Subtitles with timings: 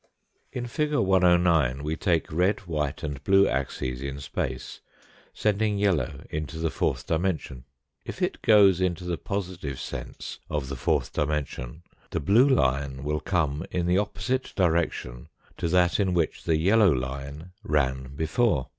[0.51, 0.95] In fig.
[0.95, 4.81] 109 we take red, white, and blue axes in space,
[5.31, 7.65] sending yellow into the fourth dimension.
[8.03, 13.19] If it goes into the positive sense of the fourth dimension the blue line will
[13.19, 15.27] come in the opposite direction
[15.57, 18.69] to that in which the REMARKS ON THE FIGURES 185 yellow line ran before.